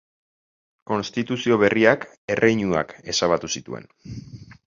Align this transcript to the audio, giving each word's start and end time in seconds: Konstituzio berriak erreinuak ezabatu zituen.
Konstituzio 0.91 1.57
berriak 1.65 2.07
erreinuak 2.37 2.97
ezabatu 3.15 3.53
zituen. 3.59 3.89